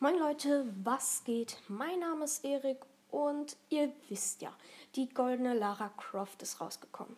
Moin 0.00 0.16
Leute, 0.16 0.64
was 0.84 1.24
geht? 1.24 1.56
Mein 1.66 1.98
Name 1.98 2.26
ist 2.26 2.44
Erik 2.44 2.78
und 3.10 3.56
ihr 3.68 3.92
wisst 4.08 4.42
ja, 4.42 4.56
die 4.94 5.08
goldene 5.08 5.54
Lara 5.54 5.88
Croft 5.96 6.40
ist 6.40 6.60
rausgekommen. 6.60 7.16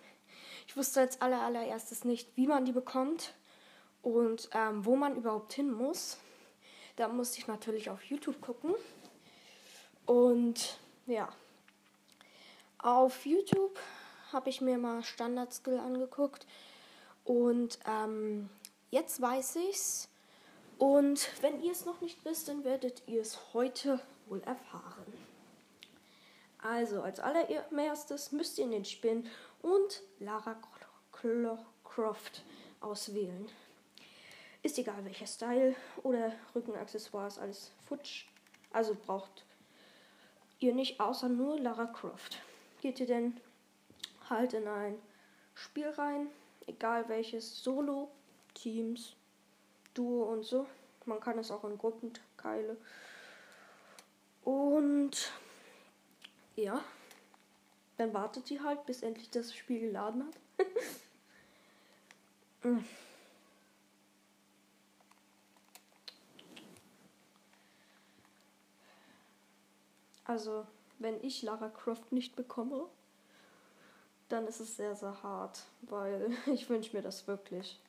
Ich 0.66 0.78
wusste 0.78 1.00
als 1.00 1.20
allererstes 1.20 2.04
nicht, 2.04 2.34
wie 2.36 2.46
man 2.46 2.64
die 2.64 2.72
bekommt 2.72 3.34
und 4.00 4.48
ähm, 4.54 4.86
wo 4.86 4.96
man 4.96 5.14
überhaupt 5.14 5.52
hin 5.52 5.70
muss. 5.70 6.16
Da 6.96 7.08
musste 7.08 7.38
ich 7.40 7.48
natürlich 7.48 7.90
auf 7.90 8.02
YouTube 8.04 8.40
gucken. 8.40 8.74
Und 10.06 10.78
ja, 11.06 11.28
auf 12.78 13.26
YouTube 13.26 13.78
habe 14.32 14.48
ich 14.48 14.62
mir 14.62 14.78
mal 14.78 15.04
Standard 15.04 15.52
Skill 15.52 15.78
angeguckt 15.80 16.46
und 17.24 17.78
ähm, 17.86 18.48
jetzt 18.90 19.20
weiß 19.20 19.56
ich's. 19.68 20.08
Und 20.80 21.28
wenn 21.42 21.62
ihr 21.62 21.72
es 21.72 21.84
noch 21.84 22.00
nicht 22.00 22.24
wisst, 22.24 22.48
dann 22.48 22.64
werdet 22.64 23.02
ihr 23.06 23.20
es 23.20 23.52
heute 23.52 24.00
wohl 24.28 24.40
erfahren. 24.40 25.12
Also, 26.56 27.02
als 27.02 27.20
allererstes 27.20 28.32
müsst 28.32 28.56
ihr 28.56 28.66
den 28.66 28.86
Spin 28.86 29.28
und 29.60 30.02
Lara 30.20 30.56
Croft 31.84 32.44
auswählen. 32.80 33.46
Ist 34.62 34.78
egal 34.78 35.04
welcher 35.04 35.26
Style 35.26 35.76
oder 36.02 36.32
Rückenaccessoires, 36.54 37.38
alles 37.38 37.72
futsch. 37.86 38.24
Also 38.72 38.94
braucht 38.94 39.44
ihr 40.60 40.74
nicht 40.74 40.98
außer 40.98 41.28
nur 41.28 41.60
Lara 41.60 41.88
Croft. 41.88 42.38
Geht 42.80 43.00
ihr 43.00 43.06
denn 43.06 43.38
halt 44.30 44.54
in 44.54 44.66
ein 44.66 44.98
Spiel 45.52 45.90
rein, 45.90 46.28
egal 46.66 47.06
welches, 47.10 47.62
Solo, 47.62 48.10
Teams, 48.54 49.14
Duo 49.94 50.24
und 50.32 50.44
so. 50.44 50.66
Man 51.06 51.20
kann 51.20 51.38
es 51.38 51.50
auch 51.50 51.64
in 51.64 51.78
Gruppen 51.78 52.12
Gruppenteile. 52.12 52.76
Und 54.44 55.32
ja, 56.56 56.82
dann 57.96 58.14
wartet 58.14 58.46
sie 58.46 58.60
halt, 58.60 58.84
bis 58.86 59.02
endlich 59.02 59.30
das 59.30 59.54
Spiel 59.54 59.80
geladen 59.80 60.26
hat. 60.26 60.66
Mm. 62.62 62.84
also, 70.26 70.66
wenn 70.98 71.18
ich 71.24 71.42
Lara 71.42 71.70
Croft 71.70 72.12
nicht 72.12 72.36
bekomme, 72.36 72.86
dann 74.28 74.46
ist 74.46 74.60
es 74.60 74.76
sehr, 74.76 74.94
sehr 74.94 75.22
hart, 75.22 75.64
weil 75.80 76.30
ich 76.52 76.68
wünsche 76.68 76.94
mir 76.94 77.02
das 77.02 77.26
wirklich. 77.26 77.80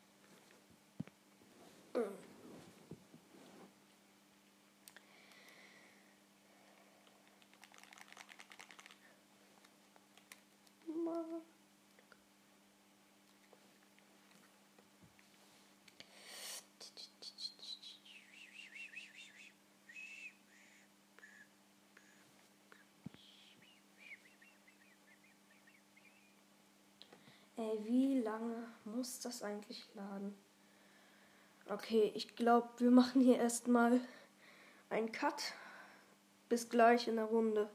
Ey, 27.58 27.86
wie 27.86 28.20
lange 28.22 28.67
muss 28.86 29.20
das 29.20 29.44
eigentlich 29.44 29.88
laden? 29.94 30.33
Okay, 31.72 32.11
ich 32.16 32.36
glaube, 32.36 32.67
wir 32.80 32.91
machen 32.91 33.22
hier 33.22 33.38
erstmal 33.38 34.02
einen 34.89 35.14
Cut. 35.14 35.53
Bis 36.50 36.67
gleich 36.67 37.08
in 37.08 37.16
der 37.16 37.25
Runde. 37.25 37.69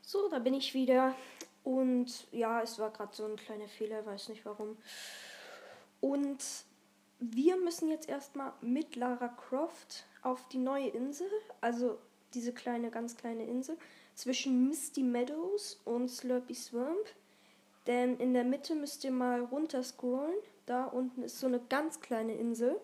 So, 0.00 0.30
da 0.30 0.38
bin 0.38 0.54
ich 0.54 0.72
wieder. 0.72 1.14
Und 1.62 2.26
ja, 2.32 2.62
es 2.62 2.78
war 2.78 2.90
gerade 2.90 3.14
so 3.14 3.26
ein 3.26 3.36
kleiner 3.36 3.68
Fehler, 3.68 4.06
weiß 4.06 4.30
nicht 4.30 4.46
warum. 4.46 4.78
Und 6.00 6.42
wir 7.20 7.58
müssen 7.58 7.90
jetzt 7.90 8.08
erstmal 8.08 8.54
mit 8.62 8.96
Lara 8.96 9.28
Croft 9.28 10.06
auf 10.22 10.48
die 10.48 10.58
neue 10.58 10.88
Insel, 10.88 11.28
also 11.60 11.98
diese 12.32 12.54
kleine, 12.54 12.90
ganz 12.90 13.14
kleine 13.18 13.44
Insel, 13.44 13.76
zwischen 14.14 14.68
Misty 14.68 15.02
Meadows 15.02 15.82
und 15.84 16.08
Slurpy 16.08 16.54
Swamp. 16.54 17.06
Denn 17.86 18.16
in 18.16 18.32
der 18.32 18.44
Mitte 18.44 18.74
müsst 18.74 19.04
ihr 19.04 19.12
mal 19.12 19.42
runter 19.42 19.82
scrollen. 19.82 20.34
Da 20.64 20.86
unten 20.86 21.22
ist 21.22 21.38
so 21.40 21.46
eine 21.46 21.60
ganz 21.60 22.00
kleine 22.00 22.32
Insel. 22.32 22.80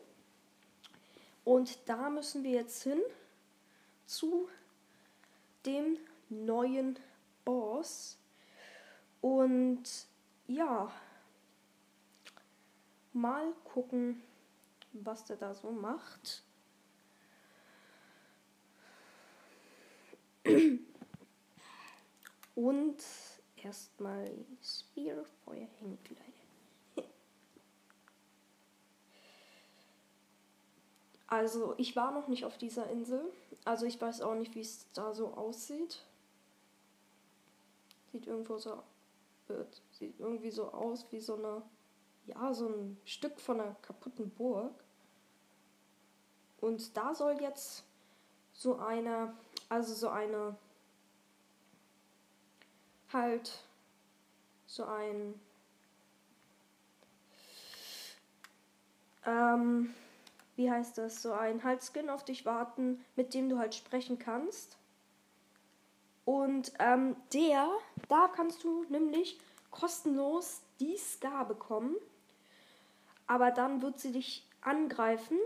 Und 1.48 1.88
da 1.88 2.10
müssen 2.10 2.44
wir 2.44 2.50
jetzt 2.50 2.82
hin 2.82 3.00
zu 4.04 4.50
dem 5.64 5.97
neuen 6.28 6.98
Boss. 7.42 8.19
Und 9.22 9.82
ja, 10.47 10.92
mal 13.14 13.50
gucken, 13.64 14.22
was 14.92 15.25
der 15.25 15.36
da 15.36 15.54
so 15.54 15.70
macht. 15.72 16.42
Und 22.54 23.03
erstmal 23.56 24.30
Spear 24.62 25.25
Feuer 25.47 25.66
Hängkleider. 25.78 26.38
Also, 31.28 31.75
ich 31.77 31.94
war 31.94 32.11
noch 32.11 32.27
nicht 32.27 32.44
auf 32.44 32.59
dieser 32.59 32.89
Insel. 32.91 33.21
Also, 33.65 33.87
ich 33.87 34.00
weiß 34.00 34.22
auch 34.22 34.34
nicht, 34.34 34.55
wie 34.55 34.61
es 34.61 34.87
da 34.94 35.15
so 35.15 35.28
aussieht. 35.34 36.05
Sieht 38.11 38.27
irgendwo 38.27 38.59
so. 38.59 38.83
Sieht 39.93 40.19
irgendwie 40.19 40.50
so 40.50 40.72
aus 40.72 41.06
wie 41.11 41.21
so 41.21 41.37
eine. 41.37 41.62
Ja, 42.27 42.53
so 42.53 42.66
ein 42.66 42.99
Stück 43.05 43.41
von 43.41 43.61
einer 43.61 43.75
kaputten 43.83 44.31
Burg. 44.31 44.72
Und 46.61 46.97
da 46.97 47.15
soll 47.15 47.41
jetzt 47.41 47.84
so 48.53 48.77
eine. 48.78 49.34
Also, 49.69 49.95
so 49.95 50.09
eine 50.09 50.56
halt 53.12 53.65
so 54.66 54.84
ein 54.84 55.41
ähm, 59.27 59.95
wie 60.59 60.71
heißt 60.71 60.99
das, 60.99 61.23
so 61.23 61.33
ein 61.33 61.65
halt 61.65 61.83
Skin 61.83 62.11
auf 62.11 62.25
dich 62.25 62.45
warten, 62.45 63.05
mit 63.17 63.33
dem 63.33 63.49
du 63.49 63.59
halt 63.59 63.75
sprechen 63.75 64.19
kannst. 64.19 64.77
Und 66.25 66.73
ähm, 66.79 67.17
der, 67.33 67.71
da 68.09 68.29
kannst 68.29 68.63
du 68.65 68.85
nämlich 68.91 69.41
kostenlos 69.71 70.61
die 70.81 70.99
Scar 70.99 71.47
bekommen. 71.47 71.97
Aber 73.27 73.51
dann 73.51 73.81
wird 73.81 73.99
sie 73.99 74.13
dich 74.13 74.47
angreifen. 74.61 75.39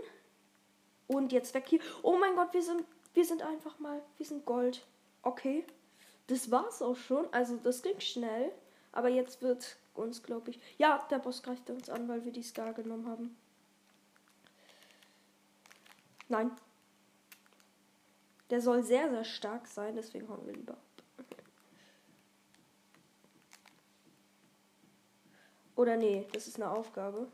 Und 1.07 1.31
jetzt 1.31 1.53
weg 1.53 1.65
hier. 1.67 1.79
Oh 2.01 2.17
mein 2.17 2.35
Gott, 2.35 2.53
wir 2.53 2.63
sind, 2.63 2.83
wir 3.13 3.23
sind 3.23 3.41
einfach 3.41 3.79
mal, 3.79 4.01
wir 4.17 4.25
sind 4.25 4.45
Gold. 4.45 4.85
Okay 5.21 5.63
das 6.27 6.51
war's 6.51 6.81
auch 6.81 6.95
schon. 6.95 7.31
Also 7.31 7.57
das 7.57 7.81
ging 7.81 7.99
schnell. 7.99 8.51
Aber 8.91 9.09
jetzt 9.09 9.41
wird 9.41 9.77
uns, 9.95 10.23
glaube 10.23 10.51
ich. 10.51 10.59
Ja, 10.77 11.05
der 11.09 11.19
Boss 11.19 11.43
greift 11.43 11.69
uns 11.69 11.89
an, 11.89 12.07
weil 12.07 12.25
wir 12.25 12.31
die 12.31 12.43
Scar 12.43 12.73
genommen 12.73 13.07
haben. 13.07 13.35
Nein. 16.29 16.51
Der 18.49 18.61
soll 18.61 18.83
sehr, 18.83 19.09
sehr 19.09 19.23
stark 19.23 19.67
sein, 19.67 19.95
deswegen 19.95 20.29
hauen 20.29 20.45
wir 20.45 20.53
lieber 20.53 20.77
Oder 25.75 25.97
nee, 25.97 26.27
das 26.33 26.47
ist 26.47 26.57
eine 26.57 26.69
Aufgabe. 26.69 27.27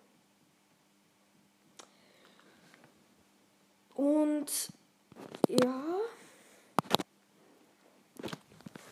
Und 3.93 4.71
ja. 5.47 5.83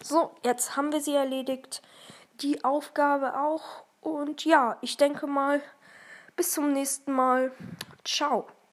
So, 0.03 0.31
jetzt 0.43 0.75
haben 0.75 0.91
wir 0.91 1.01
sie 1.01 1.13
erledigt. 1.13 1.81
Die 2.41 2.63
Aufgabe 2.63 3.39
auch. 3.39 3.85
Und 4.01 4.45
ja, 4.45 4.77
ich 4.81 4.97
denke 4.97 5.27
mal, 5.27 5.61
bis 6.35 6.51
zum 6.51 6.73
nächsten 6.73 7.13
Mal. 7.13 7.51
Ciao. 8.03 8.47